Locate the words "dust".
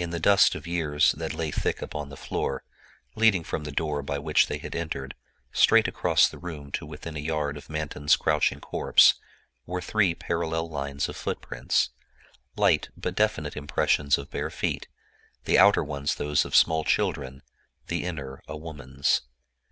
0.18-0.56